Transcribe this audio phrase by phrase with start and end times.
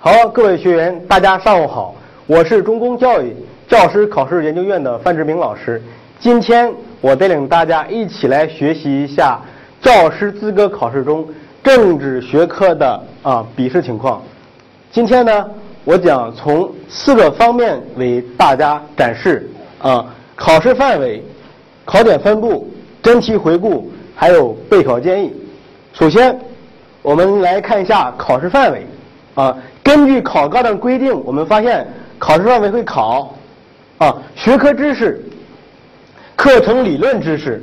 [0.00, 1.92] 好，各位学员，大家上午好，
[2.28, 3.34] 我是中公教育
[3.66, 5.82] 教师考试研究院的范志明老师。
[6.20, 9.40] 今天我带领大家一起来学习一下
[9.82, 11.26] 教师资格考试中
[11.64, 14.22] 政治学科的啊笔试情况。
[14.92, 15.50] 今天呢，
[15.82, 19.50] 我将从四个方面为大家展示
[19.82, 21.20] 啊考试范围、
[21.84, 25.34] 考点分布、真题回顾，还有备考建议。
[25.92, 26.38] 首先，
[27.02, 28.86] 我们来看一下考试范围
[29.34, 29.56] 啊。
[29.88, 31.86] 根据考纲的规定，我们发现
[32.18, 33.34] 考试范围会考
[33.96, 35.18] 啊学科知识、
[36.36, 37.62] 课程理论知识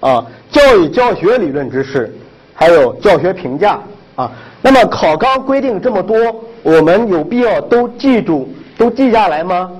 [0.00, 2.10] 啊教育教学理论知识，
[2.54, 3.78] 还有教学评价
[4.16, 4.32] 啊。
[4.62, 6.16] 那么考纲规定这么多，
[6.62, 8.48] 我们有必要都记住、
[8.78, 9.70] 都记下来吗？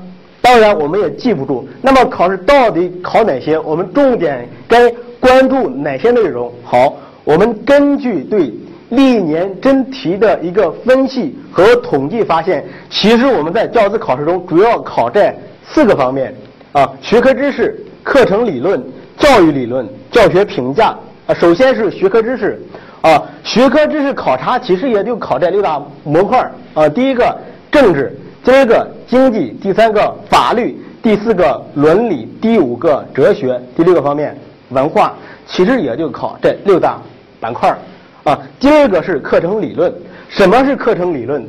[0.42, 1.66] 当然，我们也记不住。
[1.80, 3.58] 那么考试到底考哪些？
[3.58, 6.52] 我们重点该关注哪些内容？
[6.62, 8.52] 好，我们根据对。
[8.90, 15.32] 历年真题的一个分析和统计发现，其实我们在教资考试中主要考这
[15.66, 16.34] 四个方面
[16.72, 18.82] 啊：学科知识、课程理论、
[19.18, 20.96] 教育理论、教学评价。
[21.26, 22.58] 啊，首先是学科知识
[23.02, 26.88] 啊，学科知识考察其实也就考这六大模块啊。
[26.88, 27.36] 第一个
[27.70, 34.34] 政治，第二个经济，第三个法律，第四个伦理，第五个哲学，第六个方面
[34.70, 35.14] 文化，
[35.46, 36.98] 其实也就考这六大
[37.38, 37.76] 板块。
[38.24, 39.92] 啊，第二个是课程理论。
[40.28, 41.46] 什么是课程理论？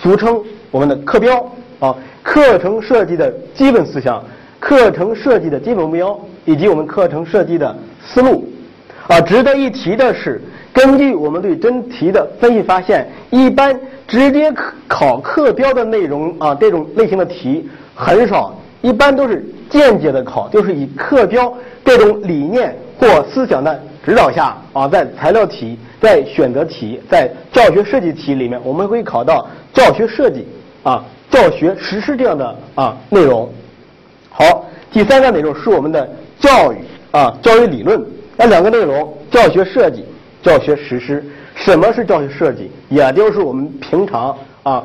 [0.00, 4.22] 俗称我们的课标啊，课程设计的基本思想、
[4.60, 7.74] 课程设计的基本目标以及我们课程设计的
[8.06, 8.46] 思路。
[9.06, 10.38] 啊，值得一提的是，
[10.70, 13.74] 根据我们对真题的分析发现，一般
[14.06, 14.52] 直接
[14.86, 21.50] 考课标的内容啊，这种类型的题很少，一般都是间接的考，就是以课标
[21.82, 25.78] 这种理念或思想的指导下啊，在材料题。
[26.00, 30.46] 在选择题、在教学设计题里面，我们会考到教学设计
[30.82, 33.48] 啊、教学实施这样的啊内容。
[34.30, 36.76] 好，第三个内容是我们的教育
[37.10, 38.00] 啊、教育理论。
[38.36, 40.04] 那两个内容：教学设计、
[40.42, 41.24] 教学实施。
[41.56, 42.70] 什么是教学设计？
[42.88, 44.84] 也就是我们平常啊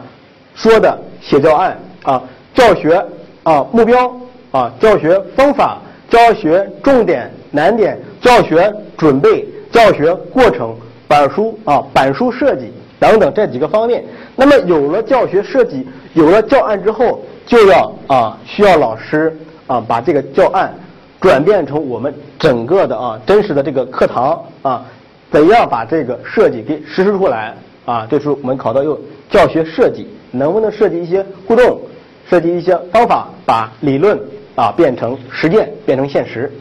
[0.56, 2.24] 说的写教案啊、
[2.56, 2.96] 教学
[3.44, 4.12] 啊目标
[4.50, 10.76] 啊、教学方法、教学重点难点、教学准备、教学过程。
[11.14, 14.04] 板书啊，板书设计等等这几个方面。
[14.36, 19.38] 那么有了教学设计，有了教案之后，就要啊需要老师
[19.68, 20.74] 啊把这个教案
[21.22, 24.84] 转变成我们整个的啊真实的这个课堂啊，
[25.30, 27.54] 怎样把这个设计给实施出来
[27.86, 28.08] 啊？
[28.10, 29.00] 这是我们考到有
[29.30, 31.80] 教学设计，能不能设计一些互动，
[32.28, 34.20] 设计一些方法，把理论
[34.56, 36.52] 啊变成实践，变成现实。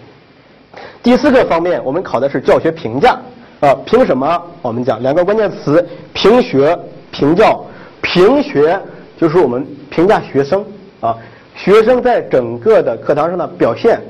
[1.02, 3.18] 第四个方面，我们考的是教学评价。
[3.62, 4.42] 啊，凭什么？
[4.60, 6.76] 我们讲两个关键词：评学、
[7.12, 7.64] 评教。
[8.00, 8.76] 评学
[9.16, 10.64] 就是我们评价学生
[11.00, 11.16] 啊，
[11.54, 14.00] 学生在整个的课堂上的表现，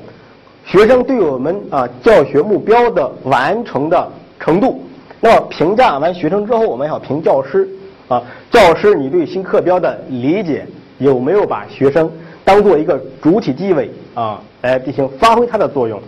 [0.65, 4.09] 学生对我们啊教学目标的完成的
[4.41, 4.83] 程度。
[5.21, 7.69] 那么评价完学生之后，我们要评教师
[8.09, 12.11] 啊，教师你对新课标的理解有没有把学生
[12.43, 16.01] 当做一个主体地位啊来进行发挥它的作用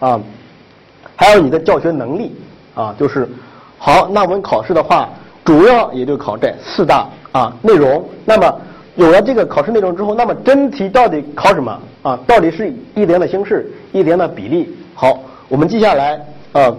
[0.00, 0.20] 啊？
[1.16, 2.36] 还有你的教学能力。
[2.74, 3.28] 啊，就是
[3.78, 4.08] 好。
[4.10, 5.08] 那我们考试的话，
[5.44, 8.08] 主要也就考这四大啊内容。
[8.24, 8.60] 那么
[8.94, 12.18] 有了这个考试内容之后，那么真题到底考什么啊？
[12.26, 14.76] 到底是一点的形式，一点的比例？
[14.94, 16.20] 好，我们接下来
[16.52, 16.72] 啊，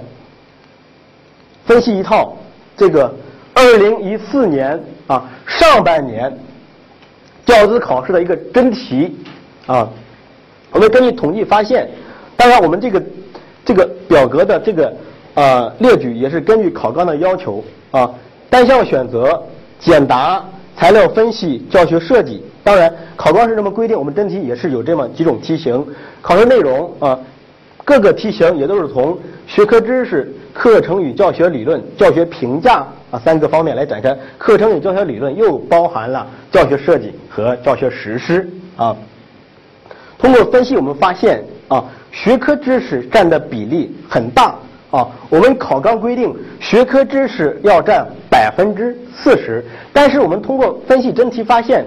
[1.65, 2.37] 分析一套
[2.77, 3.13] 这个
[3.53, 6.31] 二零一四年啊上半年
[7.45, 9.17] 教资考试的一个真题
[9.65, 9.87] 啊。
[10.71, 11.89] 我们根据统计发现，
[12.37, 13.03] 当然我们这个
[13.65, 14.93] 这个表格的这个。
[15.33, 18.09] 啊，列举也是根据考纲的要求啊，
[18.49, 19.41] 单项选择、
[19.79, 20.43] 简答、
[20.75, 22.43] 材料分析、教学设计。
[22.63, 25.83] 当然，考纲是这么规定，我们真题也是有这么几种题型。
[26.21, 27.17] 考试内容啊，
[27.83, 29.17] 各个题型也都是从
[29.47, 34.15] 学科知识、课程与教学理论、教学评价啊三个方面来展开。
[34.37, 38.95] 课程与教学理论又包含了教学设计和教学实施啊。
[40.19, 44.55] 通过分析，我们发现啊，学科知识占的比例很大。
[44.91, 51.85] 啊，我们考纲规定学科知识要占百分之四十，但是我们通过分析真题发现，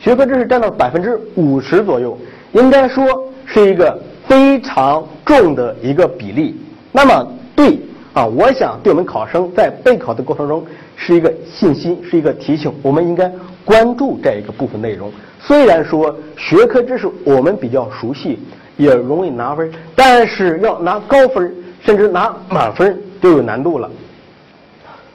[0.00, 2.16] 学科知识占到百分之五十左右，
[2.52, 6.58] 应该说是一个非常重的一个比例。
[6.92, 7.78] 那么对
[8.14, 10.64] 啊，我想对我们考生在备考的过程中
[10.96, 13.30] 是一个信心，是一个提醒，我们应该
[13.66, 15.12] 关注这一个部分内容。
[15.38, 18.38] 虽然说学科知识我们比较熟悉，
[18.78, 21.54] 也容易拿分，但是要拿高分。
[21.86, 23.88] 甚至拿满分就有难度了。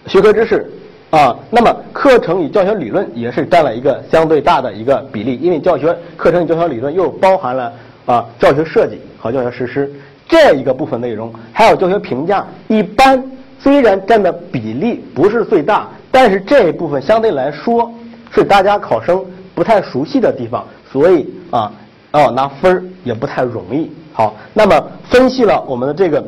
[0.07, 0.71] 学科知识
[1.09, 7.73] 啊，那么课程与教学理论也是占了一个相对大的一个比例，因为教学课程与教学理论又包含了
[8.05, 9.91] 啊教学设计和教学实施
[10.29, 12.47] 这一个部分内容，还有教学评价。
[12.69, 13.21] 一般
[13.59, 17.91] 虽然占的比例不是最大，但是这一部分相对来说
[18.33, 19.21] 是大家考生
[19.53, 21.69] 不太熟悉的地方，所以啊
[22.11, 23.91] 哦拿分儿也不太容易。
[24.13, 26.23] 好，那么分析了我们的这个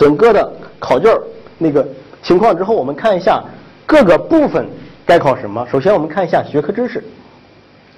[0.00, 1.14] 整个的考卷
[1.58, 1.86] 那个
[2.22, 3.44] 情况之后，我们看一下
[3.84, 4.66] 各个部分
[5.04, 5.66] 该考什么。
[5.70, 7.04] 首先，我们看一下学科知识。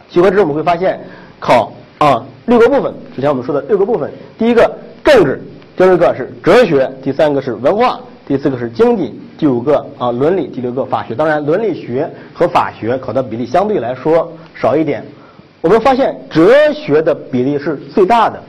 [0.08, 1.00] 学科知识我们会发现
[1.38, 2.92] 考啊六个部分。
[3.14, 4.68] 之前我们说的六个部分，第一个
[5.04, 5.40] 政治，
[5.76, 11.14] 第二个是哲学，第三个是文化，第四个是经济，第五个啊伦理，第六个法学。
[11.14, 15.04] 当然，伦理学和法学考的比例相对来说少一点。
[15.60, 18.42] 我们发现哲学的比例是最大的。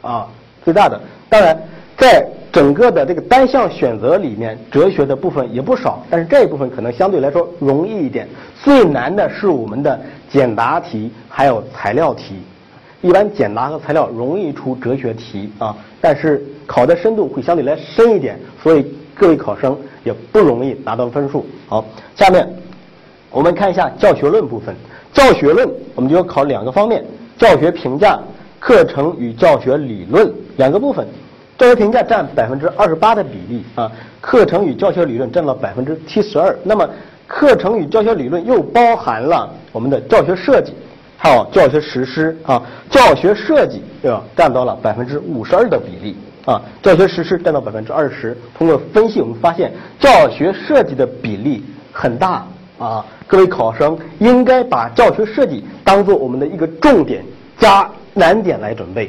[0.00, 0.28] 啊，
[0.64, 1.00] 最大的。
[1.28, 1.60] 当然，
[2.00, 8.26] 在整个的这个单项选择里面，哲学的部分也不少，但是这一部分可能相对来说容易一点。
[8.64, 10.00] 最难的是我们的
[10.30, 12.36] 简答题，还有材料题。
[13.02, 21.44] 一般简答和材料容易出哲学题啊，但是考的深度会相对来深一点，所以各位考生也不容易拿到分数。
[21.68, 21.84] 好，
[22.16, 22.48] 下面
[23.30, 24.74] 我们看一下教学论部分。
[25.12, 27.04] 教学论我们就要考两个方面：
[27.36, 28.18] 教学评价。
[28.58, 31.08] 课程与教学理论两个部分，
[31.60, 36.58] 教学评价占百分之二十八的比例啊，课程与教学理论占了百分之七十二。
[36.64, 36.88] 那么，
[37.26, 40.72] 课程与教学理论又包含了我们的教学设计，
[41.18, 42.62] 还有教学实施啊。
[42.88, 46.16] 教学设计对吧占到了百分之五十二的比例
[46.46, 48.34] 啊，教学实施占到百分之二十。
[48.56, 51.62] 通过分析，我们发现教学设计的比例
[51.92, 52.42] 很大
[52.78, 53.04] 啊。
[53.26, 57.22] 各位考生应该把教学设计当做我们的一个重点
[57.58, 57.86] 加。
[58.12, 59.08] 难点来准备，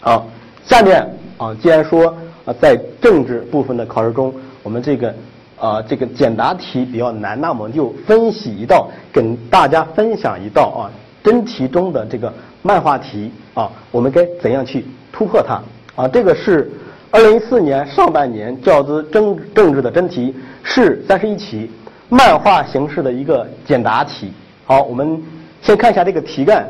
[0.00, 0.28] 好，
[0.64, 1.04] 下面
[1.38, 2.06] 啊，既然说
[2.44, 5.14] 啊，在政治部分的考试中，我们这个
[5.58, 10.90] 啊这个简答题比较难，那我们就分析一道，跟大家分享一道啊
[11.22, 15.60] 真题中的这个漫画题啊，我们该怎样去突破它
[15.94, 16.08] 啊？
[16.08, 16.70] 这个是
[17.10, 21.70] 二零一四年上半年教资政政治的真题，是三十一题
[22.08, 24.32] 漫画形式的一个简答题。
[24.64, 25.22] 好，我们
[25.62, 26.66] 先看一下这个题干。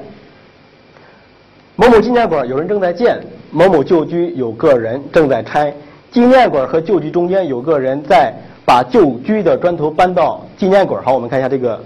[1.76, 3.20] 某某纪念馆有人正在建，
[3.50, 5.72] 某某旧居有个人正在拆。
[6.10, 8.32] 纪念馆和旧居中间有个人在
[8.64, 11.02] 把旧居的砖头搬到纪念馆。
[11.02, 11.78] 好，我们看一下这个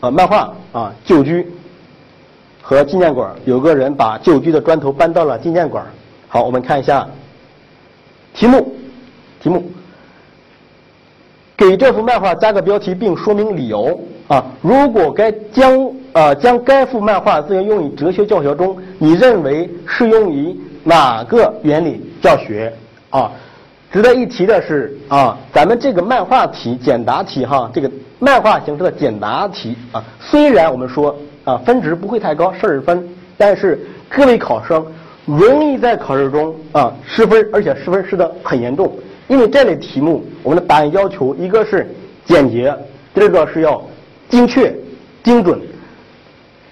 [0.00, 1.46] 呃漫画啊，旧居
[2.60, 5.84] 和纪念馆有个人把旧居的砖头搬到了纪念馆。
[6.26, 7.06] 好，我们看一下
[8.34, 8.72] 题目，
[9.40, 9.62] 题目
[11.56, 14.44] 给这幅漫画加个标题并说明理由啊。
[14.62, 22.72] 如果该将呃，将该幅漫画资源用于哲学教学中，你认为适用于哪个原理教学？
[23.10, 23.30] 啊，
[23.92, 34.86] 值得一提的是啊，咱们这个漫画题简答题哈，这个漫画形式的简答题啊，虽然我们说啊分值不会太高，十二分，但是各位考生
[35.26, 38.96] 容易在考试中啊失分，而且失分失的很严重，
[39.26, 41.92] 因为这类题目我们的答案要求一个是
[42.24, 42.72] 简洁，
[43.12, 43.82] 第二个是要
[44.28, 44.72] 精确、
[45.24, 45.60] 精准。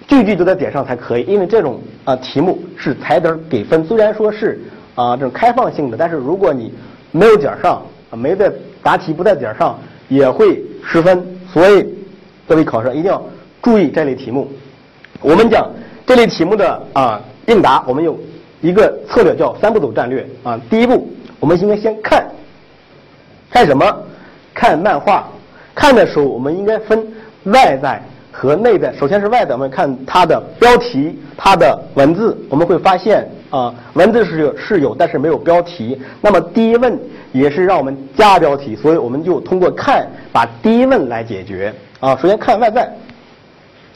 [0.09, 4.59] 句句都在点上才可以，因为这种啊题目是踩点给分，虽然说是
[4.95, 6.73] 啊这种开放性的，但是如果你
[7.11, 8.51] 没有点上，没在
[8.81, 11.23] 答题不在点上，也会失分。
[11.53, 11.87] 所以
[12.47, 13.23] 各位考生一定要
[13.61, 14.51] 注意这类题目。
[15.21, 15.69] 我们讲
[16.07, 18.17] 这类题目的啊应答，我们有
[18.61, 20.59] 一个策略叫三步走战略啊。
[20.71, 21.07] 第一步，
[21.39, 22.27] 我们应该先看
[23.51, 23.85] 看什么？
[24.55, 25.29] 看漫画。
[25.75, 27.07] 看的时候，我们应该分
[27.43, 28.01] 外在。
[28.39, 35.99] 和内在，首先是外在，我们看它的标题，它的文字，我们会发现啊，文字是有是有，但是没有标题。
[36.21, 36.97] 那么第一问
[37.33, 42.15] 也是让我们加标题，所以我们就通过看把第一问来解决啊。
[42.15, 42.89] 首先看外在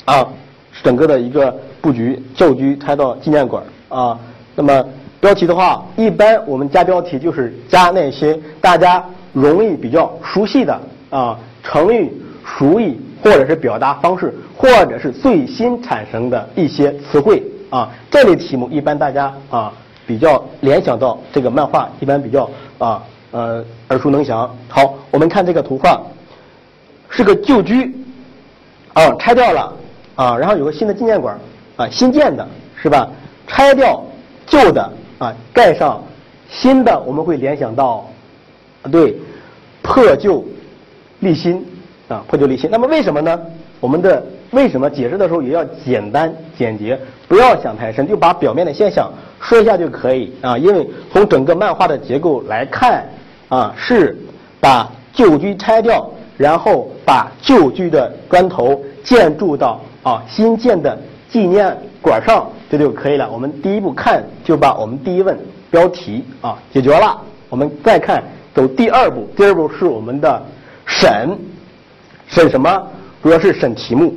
[0.04, 0.28] 啊，
[0.84, 4.20] 整个的一个布局，旧居拆到纪念馆啊。
[4.56, 4.86] 那么
[5.22, 10.78] 标题的话，一般我们加标题就是加那些大家容易比较熟悉的
[11.12, 12.12] 啊成语、
[12.46, 13.00] 俗语。
[13.24, 19.74] 或者是表达方式，或者是最新产生的一些词汇啊，这类题目一般大家啊
[20.06, 22.50] 比较联想到这个漫画，一般比较
[22.80, 23.02] 啊
[23.32, 24.54] 呃耳熟能详。
[24.68, 26.02] 好，我们看这个图画，
[27.10, 27.96] 是个旧居
[28.94, 29.74] 啊，拆掉了
[30.16, 31.40] 啊，然后有个新的纪念馆
[31.78, 33.10] 啊，新建的是吧？
[33.48, 34.04] 拆掉
[34.46, 36.04] 旧的啊，盖上
[36.50, 38.06] 新的，我们会联想到
[38.92, 39.16] 对
[39.82, 40.44] 破旧
[41.22, 41.66] 立新。
[42.08, 42.70] 啊，破旧立新。
[42.70, 43.40] 那么为什么呢？
[43.80, 50.58] 我们的为什么解释的时候也要简单简洁，不要想太深，就把表面的现象说一下就可以啊。
[50.58, 53.06] 因为从整个漫画的结构来看
[53.50, 54.18] 啊，是
[54.60, 60.98] 把旧居拆掉，然后把旧居的砖头建筑到啊新建的
[61.30, 63.30] 纪念馆上，这就可以了。
[63.30, 65.38] 我们第一步看就把我们第一问
[65.70, 67.20] 标题啊解决了。
[67.50, 68.24] 我们再看
[68.56, 70.42] 走第二步，第二步是我们的
[70.86, 71.38] 审，
[72.34, 72.88] 审什么？
[73.22, 74.12] 主要是审题目。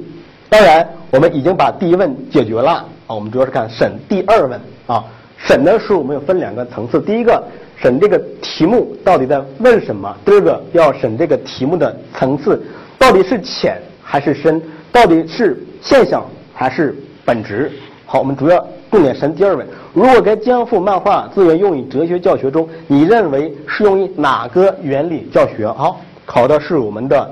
[0.48, 3.14] 当然，我们已经把第一问解决了啊。
[3.14, 5.04] 我们主要是看审第二问啊。
[5.36, 7.44] 审的时候我们要分两个层次，第一个
[7.76, 12.64] 审这个题目到底在问什么，第二个要审这个题目的层次
[12.98, 17.70] 到底是浅还是深，到底是现象还是本质。
[18.06, 19.66] 好，我们主要重点审第二问。
[19.92, 25.70] 如果该将幅漫画资源用于哲学教学中，你认为适用于哪个原理教学？
[25.70, 27.30] 好，考的是我们的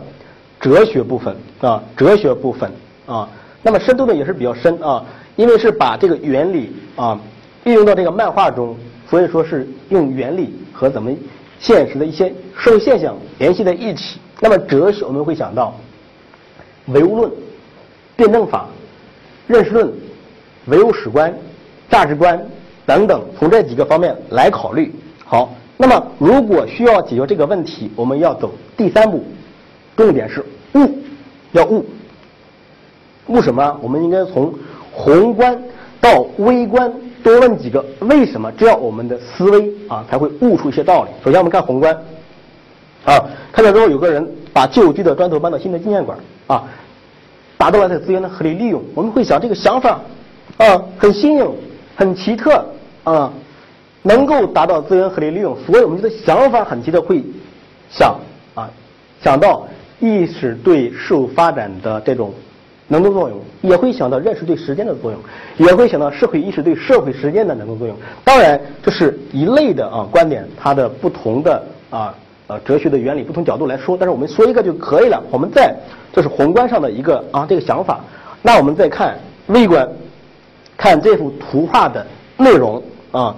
[0.64, 2.72] 哲学部分啊，哲学部分
[3.04, 3.28] 啊。
[3.62, 5.04] 那么深度呢也是比较深啊，
[5.36, 7.20] 因为是把这个原理啊。
[7.64, 8.74] 运用到这个漫画中，
[9.08, 11.18] 所以说是用原理和咱们
[11.58, 14.18] 现实的一些社会现象联系在一起。
[14.40, 15.74] 那么哲学我们会想到
[16.86, 17.30] 唯物论、
[18.16, 18.66] 辩证法、
[19.46, 19.90] 认识论、
[20.66, 21.34] 唯物史观、
[21.90, 22.38] 价值观
[22.84, 24.94] 等等，从这几个方面来考虑。
[25.24, 29.24] 好，那么如果需要解决这个问题，我们要走第三步，
[29.96, 30.44] 重点是
[30.74, 30.98] 悟，
[31.52, 31.84] 要悟。
[33.26, 33.78] 悟什么？
[33.82, 34.52] 我们应该从
[34.92, 35.60] 宏观
[36.00, 36.92] 到微观。
[37.22, 41.10] 多问几个为什么，这样我们的思维啊才会悟出一些道理。
[41.24, 41.90] 首先我们看宏观，
[43.06, 43.16] 啊，
[43.50, 46.64] 看到之后有个人把旧居的砖头搬到新的纪念馆，啊，
[47.56, 48.82] 达到了这个资源的合理利用。
[48.94, 49.98] 我们会想这个想法
[50.58, 51.50] 啊很新颖、
[51.96, 52.62] 很奇特
[53.04, 53.32] 啊，
[54.02, 57.24] 能够达到资源合理利用，所以我们觉得想法很奇特，会
[57.88, 58.14] 想
[58.54, 58.68] 啊
[59.22, 59.66] 想到
[60.00, 62.32] 意识对事物发展的这种。
[62.86, 65.18] 能动作用也会想到认识对时间的作用，
[65.56, 67.96] 也会想到社会意识对社会时间的能动作用。
[68.22, 72.14] 当然，这是一类的啊观点，它的不同的啊
[72.46, 73.96] 呃哲学的原理，不同角度来说。
[73.98, 75.20] 但是我们说一个就可以了。
[75.30, 75.74] 我们在
[76.12, 78.04] 这是宏观上的一个啊这个想法。
[78.42, 79.88] 那我们再看微观，
[80.76, 82.82] 看这幅图画的内容
[83.12, 83.34] 啊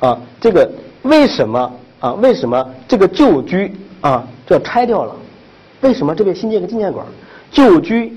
[0.00, 0.68] 啊这个
[1.02, 5.14] 为什么啊为什么这个旧居啊就要拆掉了？
[5.80, 7.04] 为什么这边新建个纪念馆？
[7.50, 8.16] 旧居。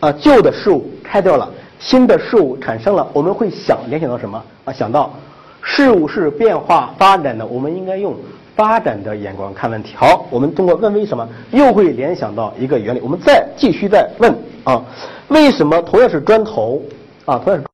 [0.00, 1.46] 啊，旧的事物拆掉了，
[1.78, 4.42] 新的事物产生了，我们会想联想到什么？
[4.64, 5.12] 啊，想到
[5.60, 8.16] 事物是变化发展的，我们应该用
[8.56, 9.92] 发展的眼光看问题。
[9.94, 13.00] 好，我们通过问为什么，又会联想到一个原理。
[13.02, 14.82] 我们再继续再问啊，
[15.28, 16.80] 为什么同样是砖头
[17.26, 17.68] 啊，同样是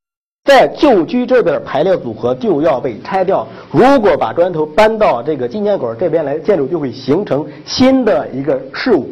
[0.47, 3.45] 在旧居这边排列组合就要被拆掉？
[3.73, 9.11] 如果把砖头搬到这个纪念馆这边来建筑，就会形成新的一个事物。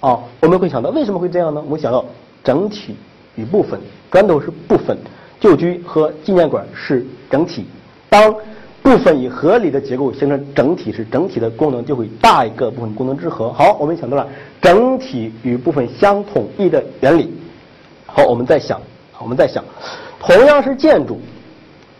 [0.00, 1.62] 啊，我们会想到为什么会这样呢？
[1.64, 2.04] 我们想到
[2.44, 2.94] 整体
[3.36, 4.98] 与部分，砖头是部分，
[5.40, 7.64] 旧居和纪念馆是整体。
[8.10, 8.34] 当
[8.82, 13.50] 部分以合理的结构形成整体时，整体的功能就会大一个部分功能之和。
[13.50, 14.28] 好，我们想到了
[14.60, 17.32] 整体与部分相统一的原理。
[18.04, 18.78] 好，我们再想，
[19.18, 19.64] 我们再想，
[20.26, 21.20] 同样是建筑，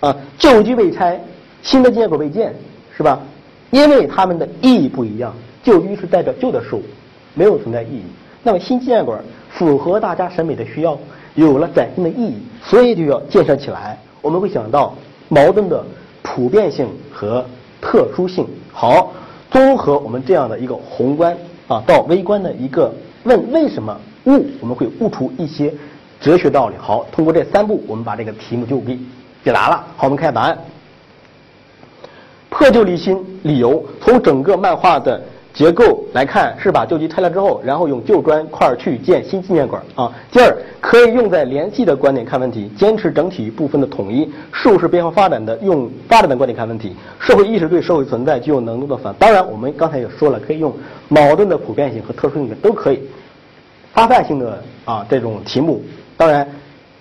[0.00, 1.20] 啊，旧居被拆，
[1.62, 2.54] 新的纪念馆被建，
[2.96, 3.20] 是吧？
[3.70, 6.82] 因为它们的意义不一样，旧居是代表旧的事物。
[7.34, 8.02] 没有存在意义。
[8.42, 10.96] 那么新纪念馆符合大家审美的需要，
[11.34, 13.98] 有了崭新的意义，所以就要建设起来。
[14.22, 14.94] 我们会想到
[15.28, 15.84] 矛盾的
[16.22, 17.44] 普遍性和
[17.80, 18.46] 特殊性。
[18.72, 19.12] 好，
[19.50, 25.74] 综合我们这样的一个宏观啊到微观的一个问为什么悟，我们会悟出一些
[26.20, 26.74] 哲学道理。
[26.78, 28.98] 好，通过这三步，我们把这个题目就给
[29.44, 29.84] 解答了。
[29.96, 30.58] 好，我们看答案。
[32.50, 35.20] 破旧立新，理由从整个漫画的。
[35.52, 40.12] 结构来看是把旧居拆了之后，然后用旧砖块去建新纪念馆啊。
[40.28, 44.28] 第二，可以用在联系的观点看问题，坚持整体部分的统一。
[44.50, 46.96] 事物是变化发展的，用发展的观点看问题。
[47.20, 49.14] 社会意识对社会存在具有能动的反。
[49.16, 50.74] 当然，我们刚才也说了，可以用
[51.06, 52.98] 矛盾的普遍性和特殊性的都可以。
[53.92, 55.80] 发散性的啊这种题目，
[56.16, 56.46] 当然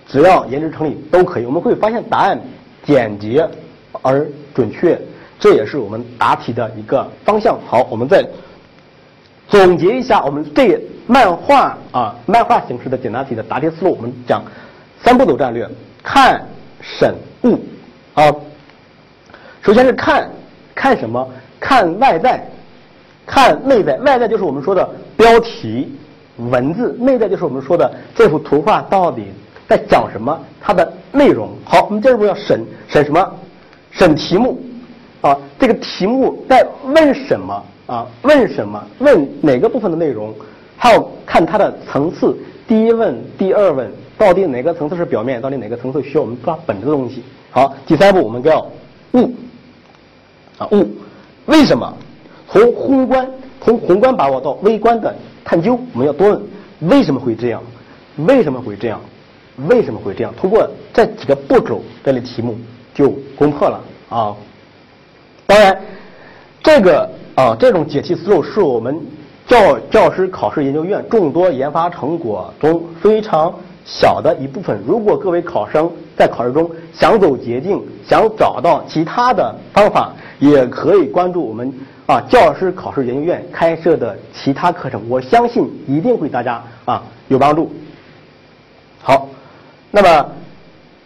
[0.06, 1.46] 只要言之成立都可以。
[1.46, 2.40] 我们会发现答案
[2.84, 3.48] 简洁
[4.02, 5.00] 而准确。
[5.38, 7.58] 这也是我们答题的一个方向。
[7.66, 8.24] 好，我们再
[9.48, 13.94] 总结一下我们这漫画啊漫画形式的简答题的答题思路。
[13.96, 14.42] 我们讲
[15.02, 15.68] 三步走战略：
[16.02, 16.46] 看、
[16.80, 17.58] 审、悟。
[18.14, 18.32] 啊，
[19.60, 20.30] 首先是看，
[20.74, 21.28] 看什么？
[21.60, 22.46] 看外在，
[23.26, 23.96] 看内在。
[23.98, 25.92] 外在就是我们说的标题、
[26.36, 29.24] 文字；内在就是我们说的这幅图画到底
[29.68, 31.50] 在讲什么，它的内容。
[31.64, 33.32] 好，我们第二步要审，审什么？
[33.90, 34.60] 审题目。
[35.20, 38.06] 啊，这个题目在问什么啊？
[38.22, 38.84] 问什么？
[38.98, 40.34] 问哪个部分的内容？
[40.76, 42.36] 还要看它的层次。
[42.68, 45.40] 第一问、第二问，到底哪个层次是表面？
[45.40, 47.22] 到底哪个层次需要我们抓本质的东西？
[47.50, 48.60] 好，第三步我们要
[49.12, 49.32] 悟
[50.58, 50.86] 啊悟，
[51.46, 51.90] 为什么？
[52.50, 53.26] 从宏观
[53.62, 55.14] 从宏观把握到微观的
[55.44, 56.42] 探究，我们要多问
[56.80, 57.62] 为什么会这样？
[58.16, 59.00] 为什么会这样？
[59.68, 60.32] 为什么会这样？
[60.36, 62.56] 通过这几个步骤，这类题目
[62.94, 64.34] 就攻破了啊。
[65.46, 65.78] 当然，
[66.62, 68.98] 这个啊这种解题思路是我们
[69.46, 74.80] 教教师考试研究院众多研发成果中非常小的一部分。
[74.86, 81.72] 如果各位考生在考试中想走捷径，想找到其他的方法，也可以关注我们
[82.06, 87.72] 啊教师考试研究院开设的其他课程，我相信一定会大家啊有帮助。
[89.02, 89.28] 好，
[89.90, 90.30] 那么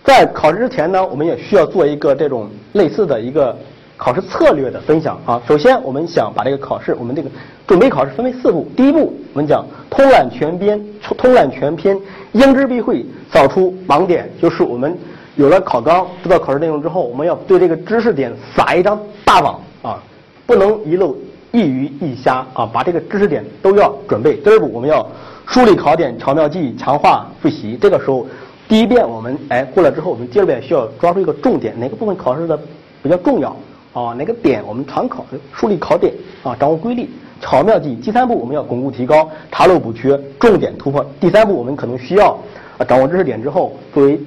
[0.05, 3.57] 在考试之前呢，我们也需要做一个这种类似的一个
[3.97, 5.41] 考试策略的分享啊。
[5.47, 7.31] 首先，我们想把这个考试，我们这个
[7.67, 8.69] 准备考试分为四步。
[8.77, 10.85] 第一步，我们讲通览全篇，
[11.17, 12.01] 通览全篇，
[12.33, 14.31] 应知必会，找出盲点。
[14.41, 14.97] 就是我们
[15.37, 20.03] 有了考纲，知道考试内容之后，我们要对这个知识点撒一张大网啊，
[20.49, 21.15] 不能遗漏
[21.53, 24.35] 一鱼一虾啊，把这个知识点都要准备。
[24.37, 25.07] 第二步，我们要。
[25.47, 27.79] 梳理考点，巧妙记忆，强化复习。
[27.81, 28.27] 这个时候，
[28.69, 32.59] 第一遍我们哎过了之后，我们第二遍需要抓住一个重点，哪个部分考试的
[33.03, 33.57] 比较重要
[33.95, 34.13] 啊？
[34.13, 35.25] 哪个点我们常考？
[35.55, 36.13] 梳理考点
[36.43, 37.09] 啊，掌握规律，
[37.41, 37.97] 巧妙记忆。
[37.97, 41.05] 第三步我们要巩固提高，查漏补缺，重点突破。
[41.19, 42.39] 第三步我们可能需要
[42.77, 44.21] 啊掌握知识点之后，作为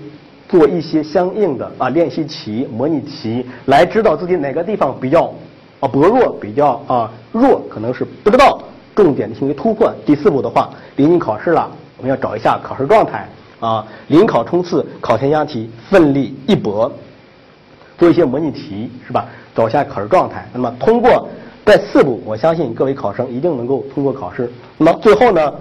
[0.50, 5.32] 做一些相应的啊练习题、模拟题，来知道自己哪个地方比较
[5.82, 8.58] 啊薄弱，比较啊弱，可能是不知道。
[8.94, 9.92] 重点行为突破。
[10.06, 13.28] 第四步的话，临近考试了，我们要找一下考试状态
[13.62, 16.92] 啊，临考冲刺，考前押题，奋力一搏，
[17.98, 19.26] 做一些模拟题是吧？
[19.56, 20.46] 找一下考试状态。
[20.54, 21.28] 那么通过
[21.66, 24.52] 这四步，我相信各位考生一定能够通过考试。
[24.78, 25.54] 那么最后呢，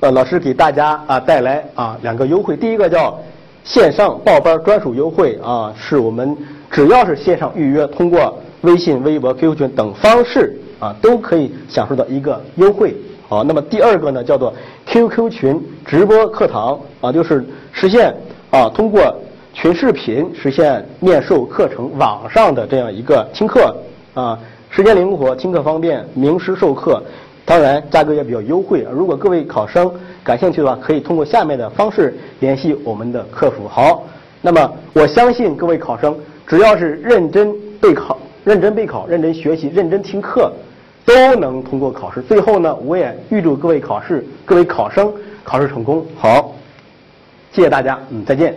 [0.00, 2.56] 呃，老师给大家啊带来啊两个优惠。
[2.56, 3.20] 第一个叫
[3.62, 6.34] 线上报班专属优惠啊，是我们
[6.70, 10.56] 只要是线上预约，通过微信、微博、QQ 群等方式。
[10.80, 12.96] 啊，都可以享受到一个优惠。
[13.28, 14.50] 好，那么第二个呢，叫做
[14.86, 18.14] QQ 群直播课堂啊，就是实现
[18.50, 19.14] 啊通过
[19.52, 23.76] 群视频实现面授课程网上的这样一个听课
[24.14, 24.38] 啊，
[24.70, 27.02] 时间灵活，听课方便，名师授课，
[27.44, 28.86] 当然价格也比较优惠。
[28.90, 29.92] 如果各位考生
[30.24, 33.68] 感兴趣的话，可以通过下面的方式联系我们的客服。
[33.68, 34.02] 好，
[34.40, 40.52] 那么我相信各位考生只要是认真备考、认真备考、认真学习、认真听课。
[41.02, 42.20] 都能通过考试。
[42.22, 46.06] 最后呢，我也预祝各位考试、各位考生考试成功。
[46.14, 46.54] 好，
[47.50, 48.54] 谢谢大家，嗯，再见。